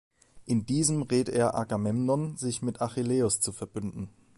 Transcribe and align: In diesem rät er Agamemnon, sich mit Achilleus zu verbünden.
In 0.45 0.65
diesem 0.65 1.03
rät 1.03 1.29
er 1.29 1.53
Agamemnon, 1.53 2.35
sich 2.35 2.63
mit 2.63 2.81
Achilleus 2.81 3.39
zu 3.39 3.51
verbünden. 3.51 4.09